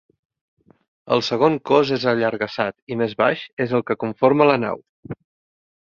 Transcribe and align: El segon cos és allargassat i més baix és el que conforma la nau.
El 1.15 1.21
segon 1.27 1.59
cos 1.71 1.93
és 1.99 2.07
allargassat 2.13 2.75
i 2.95 2.99
més 3.05 3.17
baix 3.23 3.47
és 3.69 3.79
el 3.81 3.87
que 3.91 4.01
conforma 4.07 4.53
la 4.55 4.61
nau. 4.69 4.87